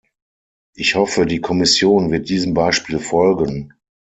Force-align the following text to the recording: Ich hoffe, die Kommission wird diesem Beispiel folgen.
Ich 0.73 0.95
hoffe, 0.95 1.27
die 1.27 1.41
Kommission 1.41 2.09
wird 2.09 2.27
diesem 2.27 2.55
Beispiel 2.55 2.97
folgen. 2.97 3.71